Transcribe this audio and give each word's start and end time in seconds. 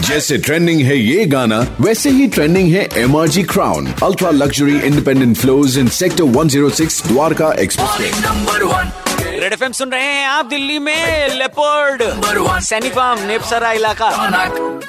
जैसे 0.00 0.38
ट्रेंडिंग 0.38 0.80
है 0.80 0.96
ये 0.98 1.24
गाना 1.24 1.58
वैसे 1.80 2.10
ही 2.10 2.26
ट्रेंडिंग 2.28 2.72
है 2.74 2.88
M 2.96 3.16
R 3.16 3.28
G 3.28 3.42
Crown 3.42 3.86
ultra 4.04 4.30
luxury 4.30 4.78
independent 4.78 5.36
floors 5.36 5.78
in 5.78 5.88
sector 5.88 6.24
106 6.24 7.06
Dwarka 7.08 7.52
express 7.58 8.20
number 8.26 8.64
red 9.40 9.52
F 9.52 9.64
सुन 9.72 9.90
रहे 9.90 10.04
हैं 10.04 10.26
आप 10.26 10.46
दिल्ली 10.46 10.78
में 10.78 11.28
लेपर्ड 11.34 12.02
सैनी 12.62 12.88
फार्म 12.88 13.26
नेपसरा 13.26 13.72
इलाका। 13.72 14.10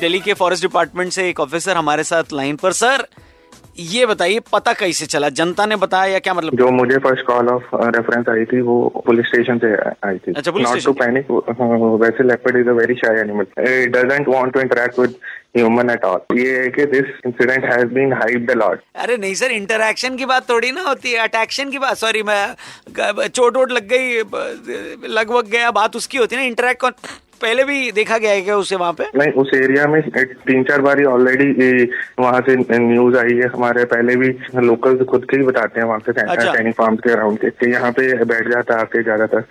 दिल्ली 0.00 0.20
के 0.20 0.34
फॉरेस्ट 0.34 0.62
डिपार्टमेंट 0.62 1.12
से 1.12 1.28
एक 1.28 1.40
ऑफिसर 1.40 1.76
हमारे 1.76 2.04
साथ 2.04 2.32
लाइन 2.32 2.56
पर 2.56 2.72
सर 2.72 3.06
ये 3.78 4.06
बताइए 4.06 4.40
पता 4.52 4.72
कैसे 4.72 5.06
चला? 5.06 5.28
जनता 5.38 5.66
ने 5.66 5.76
बताया 5.76 6.12
या 6.12 6.18
क्या 6.18 6.34
मतलब? 6.34 6.56
जो 6.56 6.70
मुझे 6.70 6.98
फ़र्स्ट 6.98 7.26
कॉल 7.26 7.48
ऑफ़ 7.48 7.74
रेफरेंस 7.96 8.28
आई 8.28 8.44
थी 8.44 8.60
वो 8.62 8.76
पुलिस 9.06 9.26
स्टेशन 9.26 9.58
से 9.58 9.74
आई 10.08 10.18
थी। 10.18 10.32
अच्छा, 10.32 10.50
police 10.50 10.68
not 10.68 10.78
station 10.78 10.92
to 10.92 10.98
panic 11.00 11.30
वैसे 12.02 12.24
leopard 12.28 12.56
is 12.56 12.68
a 12.68 12.72
very 12.72 12.94
shy 12.94 13.20
animal 13.20 13.46
it 13.60 13.96
doesn't 13.96 14.28
want 14.28 14.52
to 14.54 14.60
interact 14.60 14.98
with 14.98 15.14
human 15.56 15.90
at 15.90 16.04
all 16.04 16.38
ये 16.38 16.56
है 16.58 16.68
कि 16.70 16.84
this 16.92 17.10
incident 17.26 17.64
has 17.64 17.84
been 17.94 18.12
hyped 18.12 18.50
a 18.50 18.54
lot 18.54 18.80
अरे 18.96 19.16
नहीं 19.16 19.34
सर 19.34 19.52
इंटरैक्शन 19.52 20.16
की 20.16 20.26
बात 20.26 20.48
थोड़ी 20.50 20.70
ना 20.72 20.82
होती 20.88 21.12
है 21.12 21.18
अटैक्शन 21.18 21.70
की 21.70 21.78
बात 21.78 21.96
सॉरी 21.96 22.22
मैं 22.30 23.28
चोट 23.28 23.56
वोट 23.56 23.72
लग 23.72 23.88
गई 23.88 24.16
लगभग 25.08 25.50
गया 25.50 25.70
बात 25.70 25.96
उसकी 25.96 26.18
होती 26.18 26.36
है 26.36 26.42
ना 26.42 26.46
इंटरैक्ट 26.46 26.80
कौन 26.80 26.92
पहले 27.44 27.64
भी 27.64 27.90
देखा 27.92 28.18
गया 28.18 28.30
है 28.30 28.40
क्या 28.42 28.56
उसे 28.56 28.76
वहाँ 28.76 28.92
पे? 28.92 29.04
नहीं 29.16 29.32
उस 29.42 29.50
एरिया 29.54 29.86
में 29.86 30.00
तीन 30.10 30.62
चार 30.64 30.80
बार 30.80 31.02
ऑलरेडी 31.04 31.84
वहाँ 32.18 32.40
से 32.48 32.56
न्यूज़ 32.78 33.16
आई 33.18 33.36
है। 33.36 33.48
हमारे 33.48 33.84
पहले 33.92 34.16
भी 34.16 34.28
लोकल 34.66 35.04
खुद 35.04 35.24
के 35.30 35.36
ही 35.36 35.42
बताते 35.44 35.80
हैं 35.80 35.86
वहाँ 35.86 35.98
से 36.06 36.20
अच्छा। 36.20 36.70
फार्म 36.70 36.96
के 36.96 37.12
अराउंड 37.12 37.38
के 37.44 37.70
यहाँ 37.70 37.92
पे 37.92 38.12
बैठ 38.24 38.48
जाता 38.48 38.74
है 38.74 38.80
आके 38.80 39.02
ज़्यादातर। 39.02 39.44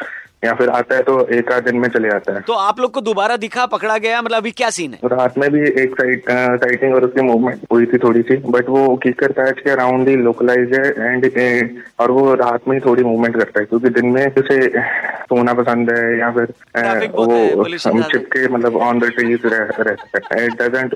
या 0.43 0.53
फिर 0.53 0.69
आता 0.69 0.95
है 0.95 1.01
तो 1.03 1.19
एक 1.29 1.51
आध 1.51 1.63
दिन 1.65 1.77
में 1.77 1.87
चले 1.89 2.09
जाता 2.09 2.33
है। 2.33 2.41
तो 2.41 2.53
आप 2.53 2.79
लोग 2.79 2.91
को 2.91 3.01
दोबारा 3.01 3.37
दिखा 3.37 3.65
पकड़ा 3.67 3.97
गया 3.97 4.21
मतलब 4.21 4.37
अभी 4.37 4.51
क्या 4.53 4.69
सीन 4.69 4.93
है? 4.93 4.99
रात 5.05 5.37
में 5.37 5.49
भी 5.51 5.61
एक 5.81 5.95
साइड 6.01 6.23
साइटिंग 6.57 6.95
और 6.95 7.05
उसकी 7.05 7.21
मूवमेंट 7.21 7.61
हुई 7.71 7.85
थी 7.85 7.97
थोड़ी 7.97 8.21
सी 8.21 8.37
बट 8.47 8.69
वो 8.69 8.95
कीकर 8.97 9.31
पैच 9.31 9.59
के 9.59 9.69
अराउंड 9.69 10.07
ही 10.07 10.15
लोकलाइज 10.15 10.73
है 10.73 10.85
एंड 11.07 11.79
और 11.99 12.11
वो 12.11 12.33
रात 12.35 12.67
में 12.67 12.75
ही 12.75 12.81
थोड़ी 12.85 13.03
मूवमेंट 13.03 13.35
करता 13.35 13.59
है 13.59 13.65
क्योंकि 13.65 13.89
दिन 13.91 14.05
में 14.07 14.25
उसे 14.27 14.67
सोना 15.23 15.53
पसंद 15.53 15.91
है 15.91 16.19
या 16.19 16.31
फिर 16.31 16.53
वो। 17.11 17.63
चिपके 18.03 18.47
मतलब 18.47 18.77
ऑन 18.77 18.99
द 18.99 19.11
ट्रीज 19.15 19.39
रह 19.45 19.95
सकता 19.95 20.39
है। 20.39 20.45
It 20.45 20.61
doesn't 20.61 20.93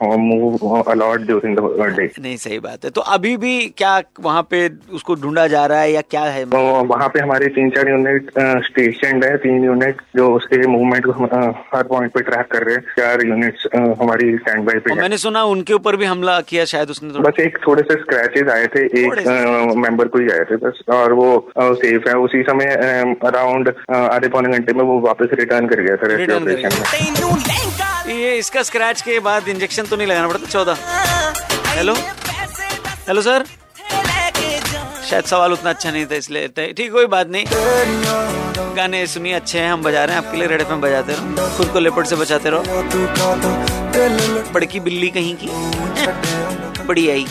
a lot 0.00 1.20
during 1.22 1.56
the 1.56 1.60
day 1.96 2.10
नहीं 2.20 2.36
सही 2.36 2.58
बात 2.60 2.84
है। 2.84 2.90
तो 2.90 3.00
अभी 3.12 3.36
भी 3.36 3.54
क्या 3.76 4.00
वहाँ 4.20 4.42
पे 4.50 4.68
उसको 4.92 5.14
ढूंढा 5.22 5.46
जा 5.48 5.64
रहा 5.66 5.80
है 5.80 5.92
या 5.92 6.00
क्या 6.10 6.22
है? 6.24 6.44
तो 6.46 6.58
वहाँ 6.86 7.08
पे 7.08 7.20
हमारे 7.20 7.46
तीन 7.56 7.70
चार 7.70 7.88
यूनिट 7.88 8.30
स्टेशन 8.66 9.22
है। 9.24 9.36
तीन 9.38 9.64
यूनिट 9.64 10.00
जो 10.16 10.28
उसके 10.34 10.66
मूवमेंट 10.66 11.06
को 11.06 11.12
हर 11.74 11.82
पॉइंट 11.84 12.12
पे 12.12 12.20
ट्रैक 12.22 12.46
कर 12.52 12.62
रहे 12.64 12.74
हैं। 12.74 12.82
चार 12.98 13.26
यूनिट्स 13.26 13.66
हमारी 14.00 14.36
स्टैंड 14.38 14.64
बाई 14.66 14.78
पे 14.78 14.90
और 14.90 15.00
मैंने 15.00 15.18
सुना 15.18 15.42
उनके 15.52 15.74
ऊपर 15.74 15.96
भी 15.96 16.04
हमला 16.04 16.40
किया 16.48 16.64
शायद 16.72 16.90
उसने 16.90 17.10
थोड़ा 17.10 17.30
बस 17.30 17.40
एक 17.40 17.58
थोड़े 17.66 17.82
से 17.82 18.00
स्क्रैचेस 18.00 18.48
आए 18.52 18.66
थे। 18.74 18.84
एक 19.02 19.74
मेंबर 19.78 20.08
को 20.08 20.18
ही 20.18 20.30
आए 20.30 20.44
थे 20.50 20.56
बस। 20.58 20.82
और 20.94 21.12
वो 21.12 21.28
सेफ़ 21.58 22.08
है। 22.08 22.14
उसी 22.18 22.42
समय 22.42 22.74
अराउंड 23.24 23.72
आधे 23.90 24.28
पौने 24.28 24.52
घंटे 24.52 24.72
में 24.72 24.84
वो 24.84 24.98
वापस 25.00 25.28
रिटर्न 25.34 25.66
कर 25.68 25.80
गया 25.80 25.96
था 25.96 26.06
रेस्क्यू 26.06 26.36
ऑपरेशन 26.36 26.70
में। 28.06 28.14
ये 28.14 28.36
इसका 28.38 28.62
स्क्रैच 28.62 29.00
के 29.02 29.18
बाद 29.20 29.48
इंजेक्शन 29.48 29.84
तो 29.92 29.96
नहीं 29.96 30.08
लगाना 30.08 30.28
पड़ता 30.28 30.46
चौदह 30.46 30.76
हेलो 31.76 31.94
हेलो 33.08 33.22
सर 33.22 33.44
शायद 35.10 35.24
सवाल 35.24 35.52
उतना 35.52 35.70
अच्छा 35.70 35.90
नहीं 35.90 36.04
था, 36.06 36.14
इसलिए 36.14 36.48
ठीक, 36.48 36.92
कोई 36.92 37.06
बात 37.06 37.28
नहीं। 37.28 37.44
गाने 38.76 39.06
सुनिए, 39.06 39.32
अच्छे 39.32 39.58
हैं, 39.58 39.72
हम 39.72 39.82
बजा 39.82 40.04
रहे 40.04 40.16
हैं, 40.16 40.24
आपके 40.24 40.38
लिए 40.38 40.48
रेड 40.48 40.60
एफ़ 40.60 40.72
बजाते 40.84 41.12
रहो। 41.12 41.56
खुद 41.56 41.68
को 41.68 41.78
लेपट 41.78 42.06
से 42.06 42.16
बचाते 42.16 42.50
रहो। 42.50 42.62
बड़की 44.52 44.80
बिल्ली 44.80 45.08
कहीं 45.08 45.36
की? 45.42 45.48
बड़ी 46.86 47.08
आई 47.10 47.26